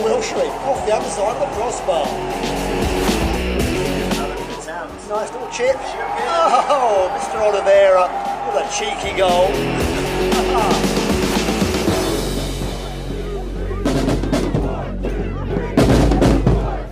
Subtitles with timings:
[0.00, 2.06] Wilshere off the other side of the crossbar.
[5.10, 5.76] Nice little chip.
[5.76, 7.40] Oh, Mr.
[7.42, 8.08] Oliveira
[8.46, 9.48] with a cheeky goal.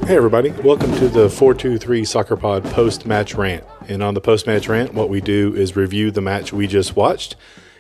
[0.05, 0.51] Hey, everybody.
[0.51, 3.65] Welcome to the 423 Soccer Pod post match rant.
[3.89, 6.97] And on the post match rant, what we do is review the match we just
[6.97, 7.37] watched.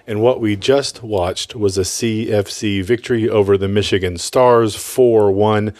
[0.08, 5.74] And what we just watched was a CFC victory over the Michigan Stars 4 1,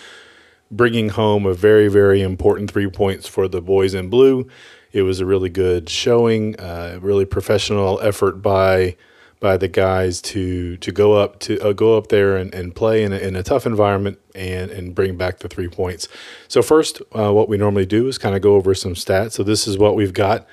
[0.71, 4.47] bringing home a very, very important three points for the boys in blue.
[4.93, 8.97] It was a really good showing, uh, really professional effort by
[9.41, 13.05] by the guys to to go up to uh, go up there and, and play
[13.05, 16.07] in a, in a tough environment and and bring back the three points.
[16.49, 19.33] So first, uh, what we normally do is kind of go over some stats.
[19.33, 20.47] So this is what we've got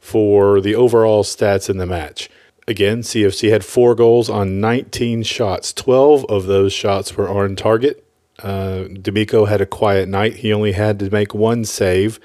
[0.00, 2.28] for the overall stats in the match.
[2.70, 5.72] Again, CFC had four goals on 19 shots.
[5.72, 8.06] 12 of those shots were on target.
[8.38, 10.36] Uh, D'Amico had a quiet night.
[10.36, 12.20] He only had to make one save.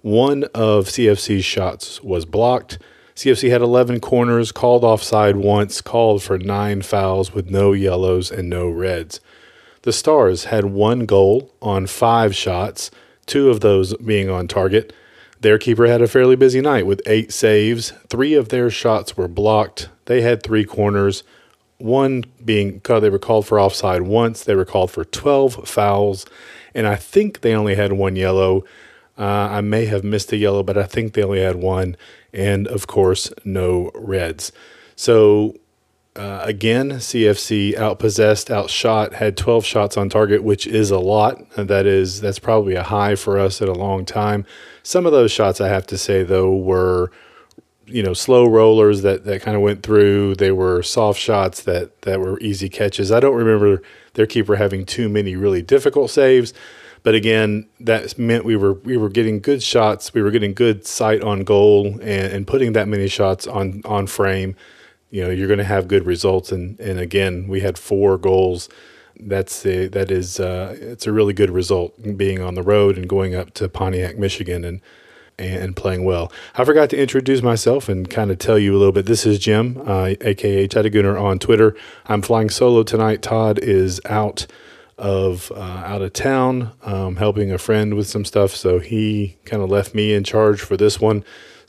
[0.00, 2.78] One of CFC's shots was blocked.
[3.16, 8.48] CFC had 11 corners, called offside once, called for nine fouls with no yellows and
[8.48, 9.18] no reds.
[9.82, 12.92] The Stars had one goal on five shots,
[13.26, 14.92] two of those being on target.
[15.42, 17.92] Their keeper had a fairly busy night with eight saves.
[18.08, 19.88] Three of their shots were blocked.
[20.04, 21.24] They had three corners,
[21.78, 24.44] one being they were called for offside once.
[24.44, 26.26] They were called for 12 fouls,
[26.74, 28.62] and I think they only had one yellow.
[29.18, 31.96] Uh, I may have missed a yellow, but I think they only had one
[32.32, 34.52] and of course, no Reds.
[34.96, 35.56] So
[36.14, 41.38] uh, again, CFC outpossessed, outshot, had 12 shots on target, which is a lot.
[41.56, 44.44] That is that's probably a high for us in a long time.
[44.82, 47.10] Some of those shots, I have to say though, were
[47.86, 50.34] you know slow rollers that that kind of went through.
[50.34, 53.10] They were soft shots that that were easy catches.
[53.10, 56.52] I don't remember their keeper having too many really difficult saves.
[57.04, 60.12] But again, that meant we were we were getting good shots.
[60.12, 62.02] We were getting good sight on goal, and,
[62.32, 64.56] and putting that many shots on on frame.
[65.12, 66.50] You know, you're going to have good results.
[66.50, 68.68] And and again, we had four goals.
[69.20, 73.06] That's a, that is uh, it's a really good result being on the road and
[73.06, 74.80] going up to Pontiac, Michigan, and
[75.38, 76.32] and playing well.
[76.54, 79.06] I forgot to introduce myself and kind of tell you a little bit.
[79.06, 81.76] This is Jim, uh, aka Chattagooner on Twitter.
[82.06, 83.22] I'm flying solo tonight.
[83.22, 84.46] Todd is out
[84.98, 88.54] of uh, out of town, um, helping a friend with some stuff.
[88.54, 91.22] So he kind of left me in charge for this one.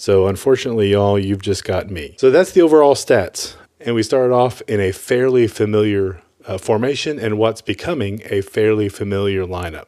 [0.03, 2.15] So unfortunately, y'all, you've just got me.
[2.17, 3.55] So that's the overall stats.
[3.79, 8.89] And we started off in a fairly familiar uh, formation and what's becoming a fairly
[8.89, 9.85] familiar lineup.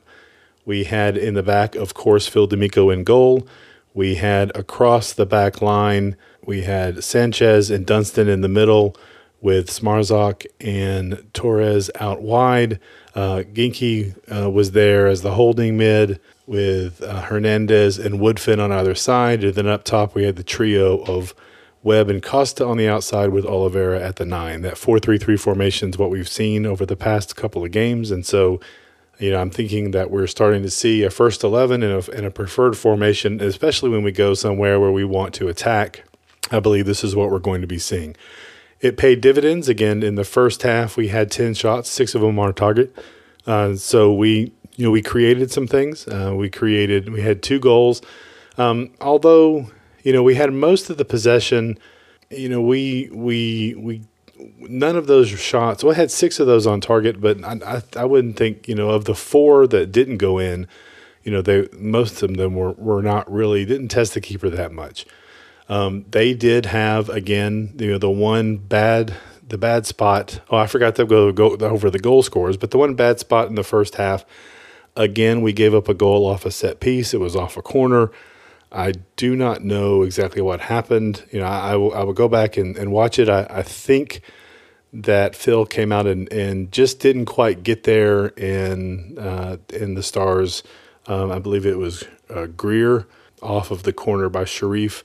[0.63, 3.45] We had in the back, of course, Phil D'Amico in goal.
[3.93, 6.15] We had across the back line,
[6.45, 8.95] we had Sanchez and Dunston in the middle
[9.45, 12.79] with Smarzak and Torres out wide.
[13.13, 18.71] Uh, Ginky uh, was there as the holding mid with uh, Hernandez and Woodfin on
[18.71, 19.43] either side.
[19.43, 21.35] And then up top, we had the trio of
[21.83, 24.63] Webb and Costa on the outside with Oliveira at the nine.
[24.63, 28.09] That 4 3 3 formation is what we've seen over the past couple of games.
[28.09, 28.59] And so,
[29.19, 32.25] you know, I'm thinking that we're starting to see a first 11 and a, and
[32.25, 36.03] a preferred formation, especially when we go somewhere where we want to attack.
[36.49, 38.15] I believe this is what we're going to be seeing.
[38.81, 40.97] It paid dividends again in the first half.
[40.97, 42.95] We had ten shots, six of them on target.
[43.47, 46.07] Uh, so we, you know, we created some things.
[46.07, 47.11] Uh, we created.
[47.11, 48.01] We had two goals.
[48.57, 49.69] Um, although,
[50.03, 51.77] you know, we had most of the possession.
[52.29, 54.01] You know, we we we
[54.59, 55.83] none of those shots.
[55.83, 58.75] Well, I had six of those on target, but I, I, I wouldn't think you
[58.75, 60.67] know of the four that didn't go in.
[61.23, 64.71] You know, they most of them were were not really didn't test the keeper that
[64.71, 65.05] much.
[65.67, 69.15] Um, they did have again, you know, the one bad
[69.47, 70.39] the bad spot.
[70.49, 73.47] Oh, I forgot to go, go over the goal scores, but the one bad spot
[73.47, 74.25] in the first half.
[74.95, 77.13] Again, we gave up a goal off a set piece.
[77.13, 78.11] It was off a corner.
[78.71, 81.23] I do not know exactly what happened.
[81.31, 83.29] You know, I, I, will, I will go back and, and watch it.
[83.29, 84.21] I, I think
[84.91, 90.03] that Phil came out and, and just didn't quite get there in uh, in the
[90.03, 90.63] stars.
[91.07, 93.07] Um, I believe it was uh, Greer
[93.41, 95.03] off of the corner by Sharif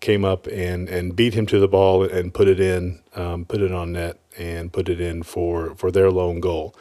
[0.00, 3.60] came up and, and beat him to the ball and put it in, um, put
[3.60, 6.74] it on net and put it in for, for their lone goal.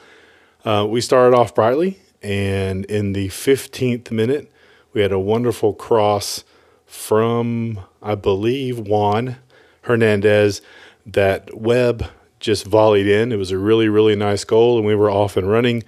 [0.66, 4.51] Uh, we started off brightly, and in the 15th minute,
[4.94, 6.44] we had a wonderful cross
[6.86, 9.38] from, I believe, Juan
[9.83, 10.62] Hernandez
[11.06, 12.06] that Webb
[12.39, 13.31] just volleyed in.
[13.31, 15.83] It was a really, really nice goal, and we were off and running.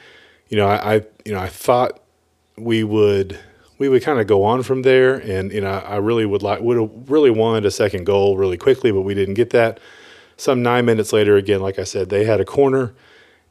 [0.49, 1.99] You know, I, I you know, I thought
[2.57, 3.39] we would
[3.81, 5.15] we would kind of go on from there.
[5.15, 8.55] And you know, I really would like would have really wanted a second goal really
[8.55, 9.79] quickly, but we didn't get that.
[10.37, 12.93] Some nine minutes later, again, like I said, they had a corner,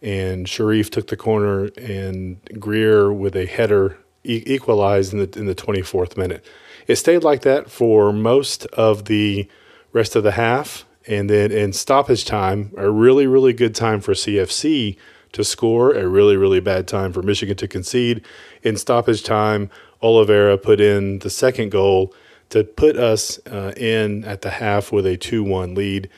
[0.00, 5.46] and Sharif took the corner, and Greer with a header e- equalized in the in
[5.46, 6.44] the 24th minute.
[6.86, 9.48] It stayed like that for most of the
[9.92, 14.12] rest of the half, and then in stoppage time, a really really good time for
[14.12, 14.96] CFC
[15.32, 18.24] to score, a really really bad time for Michigan to concede.
[18.62, 19.70] In stoppage time,
[20.02, 22.14] Oliveira put in the second goal
[22.50, 26.08] to put us uh, in at the half with a 2-1 lead.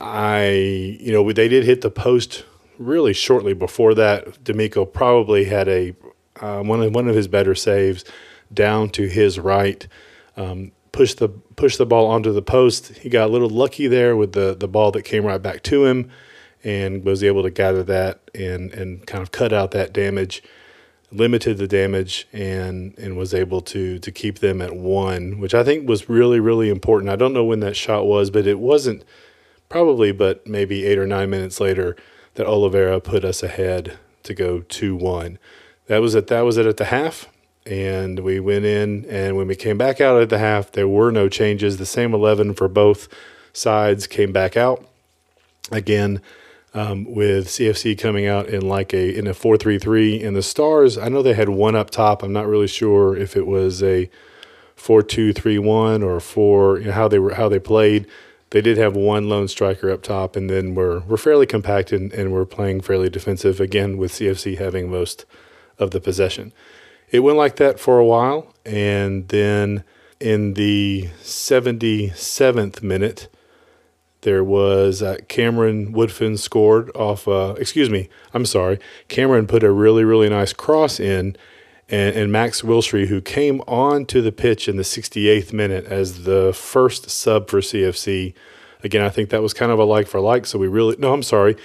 [0.00, 0.48] I,
[1.00, 2.44] you know, they did hit the post
[2.78, 4.42] really shortly before that.
[4.42, 5.94] D'Amico probably had a
[6.40, 8.04] uh, one of one of his better saves
[8.52, 9.86] down to his right.
[10.36, 12.88] Um, pushed the pushed the ball onto the post.
[12.98, 15.86] He got a little lucky there with the the ball that came right back to
[15.86, 16.10] him,
[16.64, 20.42] and was able to gather that and and kind of cut out that damage,
[21.12, 25.64] limited the damage, and and was able to to keep them at one, which I
[25.64, 27.10] think was really really important.
[27.10, 29.04] I don't know when that shot was, but it wasn't
[29.68, 31.96] probably, but maybe eight or nine minutes later
[32.34, 35.38] that Oliveira put us ahead to go two one.
[35.86, 36.28] That was it.
[36.28, 37.28] That was it at the half,
[37.66, 39.04] and we went in.
[39.06, 41.76] And when we came back out at the half, there were no changes.
[41.76, 43.08] The same eleven for both
[43.52, 44.86] sides came back out
[45.70, 46.20] again.
[46.74, 50.42] Um, with CFC coming out in like a in a four three three, and the
[50.42, 50.96] Stars.
[50.96, 52.22] I know they had one up top.
[52.22, 54.08] I'm not really sure if it was a
[54.74, 58.06] four two three one or four you know, how they were how they played
[58.52, 62.12] they did have one lone striker up top, and then we're we're fairly compact and,
[62.12, 65.24] and we're playing fairly defensive again with CFC having most
[65.78, 66.52] of the possession.
[67.10, 69.84] It went like that for a while, and then
[70.20, 73.28] in the 77th minute,
[74.22, 77.28] there was uh, Cameron Woodfin scored off.
[77.28, 78.78] Uh, excuse me, I'm sorry.
[79.08, 81.36] Cameron put a really really nice cross in,
[81.88, 86.24] and, and Max Wilshere, who came on to the pitch in the 68th minute as
[86.24, 88.34] the first sub for CFC.
[88.84, 90.46] Again, I think that was kind of a like for like.
[90.46, 91.56] So we really, no, I'm sorry.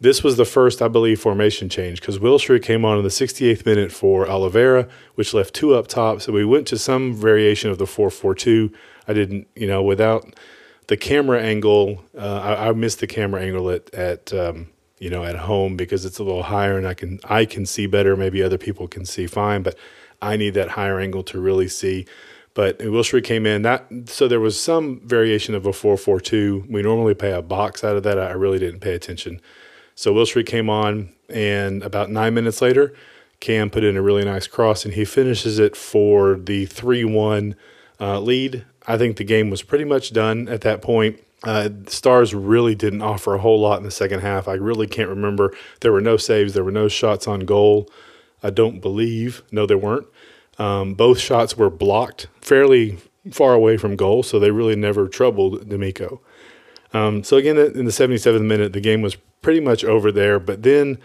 [0.00, 3.64] This was the first, I believe, formation change because Wilshere came on in the 68th
[3.64, 6.20] minute for Oliveira, which left two up top.
[6.20, 8.72] So we went to some variation of the 4 4 2.
[9.06, 10.34] I didn't, you know, without
[10.86, 15.24] the camera angle, uh, I, I, missed the camera angle at, at um, you know,
[15.24, 18.16] at home because it's a little higher and I can I can see better.
[18.16, 19.76] Maybe other people can see fine, but
[20.22, 22.06] I need that higher angle to really see.
[22.54, 26.64] But Wilshere came in that so there was some variation of a four four two.
[26.68, 28.18] We normally pay a box out of that.
[28.18, 29.40] I really didn't pay attention.
[29.94, 32.94] So Wilshere came on, and about nine minutes later,
[33.40, 37.56] Cam put in a really nice cross, and he finishes it for the three one
[38.00, 38.64] uh, lead.
[38.86, 41.20] I think the game was pretty much done at that point.
[41.42, 44.48] Uh, Stars really didn't offer a whole lot in the second half.
[44.48, 45.54] I really can't remember.
[45.80, 46.54] There were no saves.
[46.54, 47.88] There were no shots on goal.
[48.42, 49.42] I don't believe.
[49.50, 50.06] No, there weren't.
[50.58, 52.98] Um, both shots were blocked fairly
[53.30, 56.20] far away from goal, so they really never troubled D'Amico.
[56.92, 60.38] Um, so again, in the 77th minute, the game was pretty much over there.
[60.38, 60.98] But then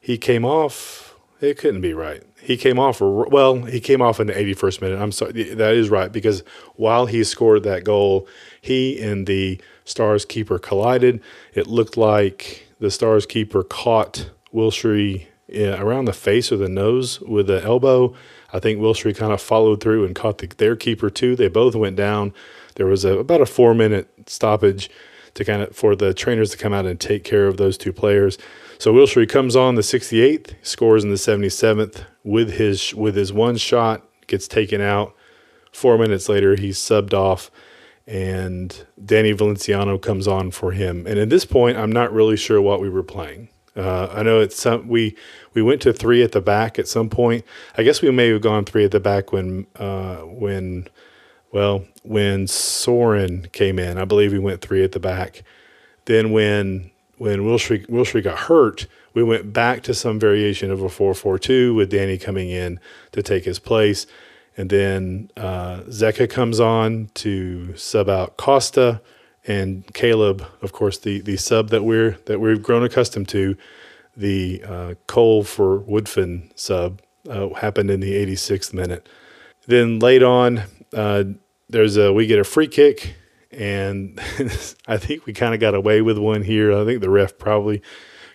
[0.00, 1.07] he came off.
[1.40, 2.22] It couldn't be right.
[2.40, 3.00] He came off.
[3.00, 5.00] Well, he came off in the 81st minute.
[5.00, 5.54] I'm sorry.
[5.54, 6.42] That is right because
[6.74, 8.26] while he scored that goal,
[8.60, 11.20] he and the Stars keeper collided.
[11.54, 17.20] It looked like the Stars keeper caught Wilshere eh, around the face or the nose
[17.20, 18.14] with the elbow.
[18.52, 21.36] I think Wilshere kind of followed through and caught the, their keeper too.
[21.36, 22.34] They both went down.
[22.74, 24.90] There was a, about a four minute stoppage
[25.34, 27.92] to kind of for the trainers to come out and take care of those two
[27.92, 28.38] players.
[28.78, 33.56] So Wilshere comes on the 68th, scores in the 77th with his with his one
[33.56, 35.14] shot, gets taken out.
[35.72, 37.50] Four minutes later, he's subbed off
[38.08, 41.06] and Danny Valenciano comes on for him.
[41.06, 43.50] And at this point, I'm not really sure what we were playing.
[43.76, 45.14] Uh, I know it's some we
[45.54, 47.44] we went to three at the back at some point.
[47.76, 50.88] I guess we may have gone three at the back when uh, when
[51.52, 53.98] well when Soren came in.
[53.98, 55.42] I believe we went three at the back.
[56.06, 60.88] Then when when Wilshere Wilshere got hurt, we went back to some variation of a
[60.88, 62.80] four four two with Danny coming in
[63.12, 64.06] to take his place.
[64.56, 69.00] And then uh, Zeka comes on to sub out Costa
[69.46, 73.56] and Caleb, of course, the, the sub that we're that we've grown accustomed to,
[74.16, 79.08] the uh, Cole for Woodfin sub uh, happened in the 86th minute.
[79.66, 81.24] Then late on, uh,
[81.68, 83.14] there's a we get a free kick,
[83.50, 84.20] and
[84.86, 86.72] I think we kind of got away with one here.
[86.72, 87.82] I think the ref probably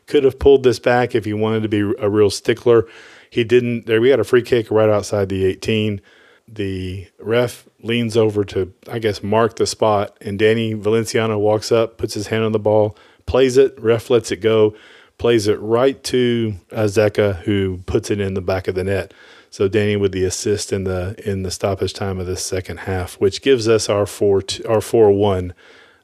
[0.08, 2.88] could have pulled this back if he wanted to be a real stickler.
[3.30, 3.86] He didn't.
[3.86, 6.02] There, we had a free kick right outside the 18.
[6.48, 11.98] The ref leans over to, I guess, mark the spot, and Danny Valenciano walks up,
[11.98, 13.80] puts his hand on the ball, plays it.
[13.80, 14.76] Ref lets it go,
[15.18, 19.14] plays it right to Azeka, who puts it in the back of the net.
[19.54, 23.20] So Danny with the assist in the in the stoppage time of the second half,
[23.22, 25.54] which gives us our four two, our four one.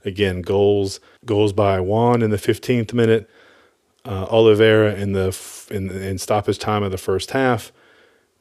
[0.06, 3.28] Again, goals goals by Juan in the 15th minute,
[4.06, 5.36] uh, Oliveira in the
[5.72, 7.72] in, in stoppage time of the first half,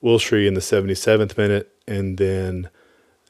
[0.04, 2.68] Wilshere in the 77th minute, and then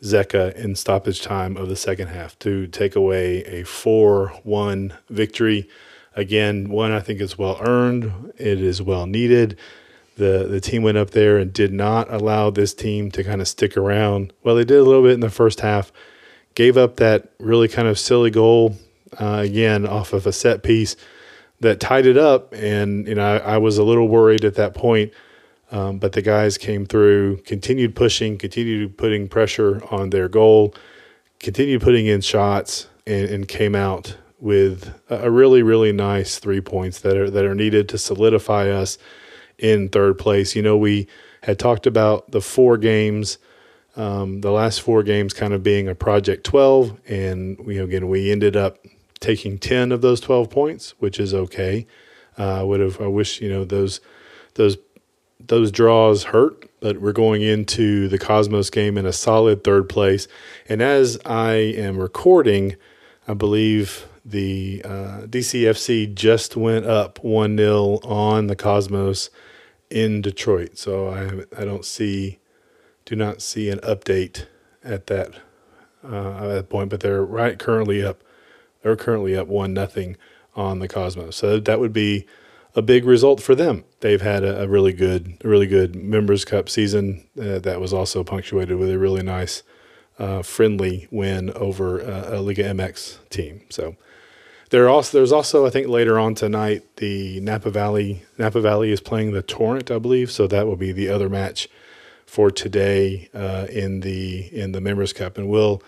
[0.02, 5.68] Zeca in stoppage time of the second half to take away a 4 1 victory.
[6.16, 9.56] Again, one I think is well earned, it is well needed.
[10.18, 13.48] The, the team went up there and did not allow this team to kind of
[13.48, 14.32] stick around.
[14.42, 15.90] Well, they did a little bit in the first half,
[16.54, 18.76] gave up that really kind of silly goal
[19.18, 20.96] uh, again off of a set piece
[21.60, 22.52] that tied it up.
[22.52, 25.12] And, you know, I, I was a little worried at that point
[25.70, 30.74] um, but the guys came through, continued pushing, continued putting pressure on their goal,
[31.40, 37.00] continued putting in shots, and, and came out with a really, really nice three points
[37.00, 38.96] that are that are needed to solidify us
[39.58, 40.54] in third place.
[40.54, 41.06] You know, we
[41.42, 43.38] had talked about the four games,
[43.96, 48.30] um, the last four games kind of being a project twelve, and we again we
[48.30, 48.78] ended up
[49.20, 51.86] taking ten of those twelve points, which is okay.
[52.38, 54.00] Uh, I would have I wish you know those
[54.54, 54.76] those
[55.40, 60.28] those draws hurt, but we're going into the Cosmos game in a solid third place.
[60.68, 62.76] And as I am recording,
[63.26, 69.30] I believe the uh, DCFC just went up 1 0 on the Cosmos
[69.90, 70.76] in Detroit.
[70.76, 72.38] So I, I don't see,
[73.04, 74.46] do not see an update
[74.84, 75.34] at that,
[76.04, 78.22] uh, at that point, but they're right currently up.
[78.82, 80.16] They're currently up 1 nothing
[80.54, 81.36] on the Cosmos.
[81.36, 82.26] So that would be
[82.74, 83.84] a big result for them.
[84.00, 88.22] They've had a, a really good, really good Members Cup season uh, that was also
[88.22, 89.62] punctuated with a really nice,
[90.18, 93.62] uh, friendly win over uh, a Liga MX team.
[93.70, 93.96] So
[94.70, 99.00] there also there's also I think later on tonight the Napa Valley Napa Valley is
[99.00, 101.68] playing the Torrent I believe, so that will be the other match
[102.26, 105.82] for today uh, in the in the Members Cup, and we'll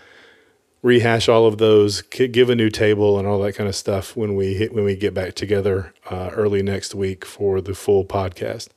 [0.82, 4.34] rehash all of those, give a new table and all that kind of stuff when
[4.34, 8.68] we hit, when we get back together uh, early next week for the full podcast.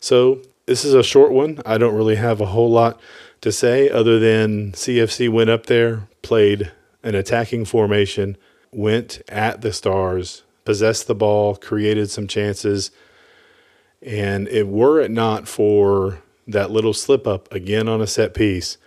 [0.00, 1.60] So this is a short one.
[1.66, 2.98] I don't really have a whole lot
[3.42, 8.36] to say other than CFC went up there, played an attacking formation,
[8.72, 12.90] went at the Stars, possessed the ball, created some chances,
[14.00, 18.78] and if were it not for that little slip up again on a set piece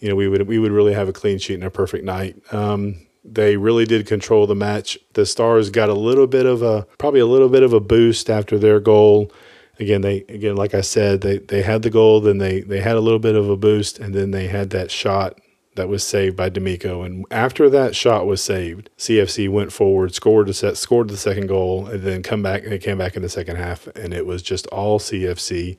[0.00, 2.36] you know, we would we would really have a clean sheet and a perfect night.
[2.52, 4.98] Um, they really did control the match.
[5.12, 8.30] The Stars got a little bit of a probably a little bit of a boost
[8.30, 9.30] after their goal.
[9.78, 12.96] Again, they again like I said, they they had the goal, then they they had
[12.96, 15.38] a little bit of a boost, and then they had that shot
[15.80, 17.02] that was saved by D'Amico.
[17.02, 21.46] And after that shot was saved, CFC went forward, scored the set, scored the second
[21.46, 22.64] goal, and then come back.
[22.64, 25.78] and They came back in the second half, and it was just all CFC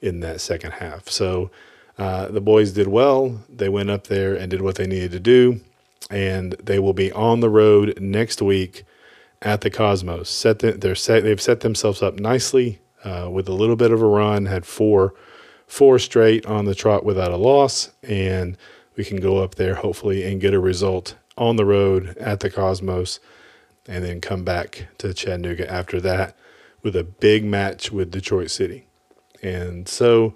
[0.00, 1.10] in that second half.
[1.10, 1.50] So
[1.98, 3.42] uh, the boys did well.
[3.50, 5.60] They went up there and did what they needed to do,
[6.08, 8.84] and they will be on the road next week
[9.42, 10.30] at the Cosmos.
[10.30, 14.00] Set the, they're set, they've set themselves up nicely uh, with a little bit of
[14.00, 14.46] a run.
[14.46, 15.12] Had four
[15.66, 18.56] four straight on the trot without a loss, and
[18.96, 22.50] we can go up there hopefully and get a result on the road at the
[22.50, 23.20] Cosmos,
[23.86, 26.36] and then come back to Chattanooga after that
[26.82, 28.86] with a big match with Detroit City.
[29.42, 30.34] And so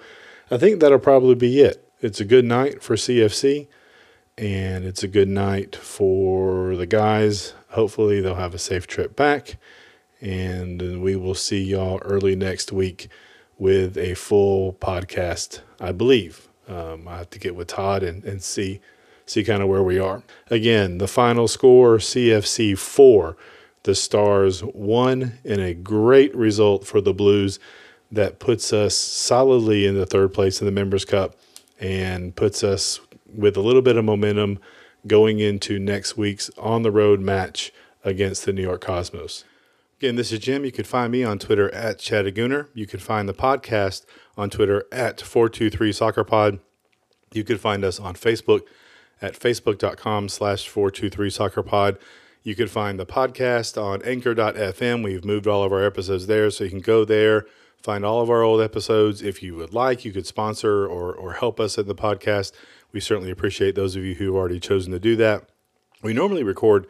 [0.50, 1.88] I think that'll probably be it.
[2.00, 3.68] It's a good night for CFC,
[4.36, 7.54] and it's a good night for the guys.
[7.70, 9.56] Hopefully, they'll have a safe trip back,
[10.20, 13.08] and we will see y'all early next week
[13.58, 16.47] with a full podcast, I believe.
[16.68, 18.80] Um, I have to get with Todd and, and see
[19.26, 20.22] see kind of where we are.
[20.50, 23.36] Again, the final score CFC 4,
[23.82, 27.58] the Stars 1 and a great result for the Blues
[28.10, 31.36] that puts us solidly in the third place in the Members Cup
[31.78, 34.58] and puts us with a little bit of momentum
[35.06, 37.72] going into next week's on the road match
[38.04, 39.44] against the New York Cosmos.
[40.00, 40.64] Again, this is Jim.
[40.64, 42.68] You can find me on Twitter at Chattagooner.
[42.72, 46.60] You can find the podcast on Twitter at 423 Soccer Pod.
[47.32, 48.60] You can find us on Facebook
[49.20, 51.98] at facebook.com slash 423 Soccer Pod.
[52.44, 55.02] You can find the podcast on anchor.fm.
[55.02, 57.46] We've moved all of our episodes there, so you can go there,
[57.82, 59.22] Find all of our old episodes.
[59.22, 62.52] If you would like, you could sponsor or, or help us in the podcast.
[62.92, 65.48] We certainly appreciate those of you who have already chosen to do that.
[66.02, 66.86] We normally record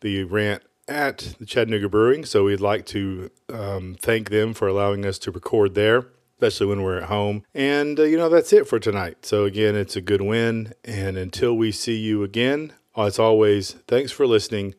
[0.00, 5.06] the rant at the Chattanooga Brewing, so we'd like to um, thank them for allowing
[5.06, 7.44] us to record there, especially when we're at home.
[7.54, 9.24] And, uh, you know, that's it for tonight.
[9.24, 10.74] So, again, it's a good win.
[10.84, 14.74] And until we see you again, as always, thanks for listening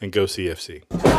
[0.00, 1.13] and go CFC.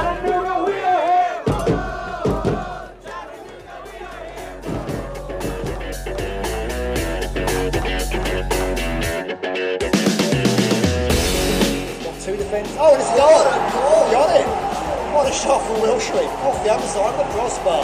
[15.26, 17.84] Wilshere off the other side of the crossbar.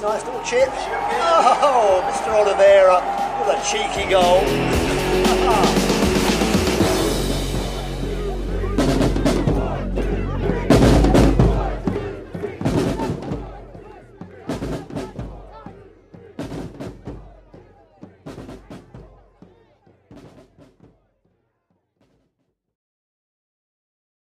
[0.00, 0.68] Nice little chip.
[1.62, 2.32] Oh, Mr.
[2.32, 3.02] Oliveira
[3.38, 4.89] with a cheeky goal.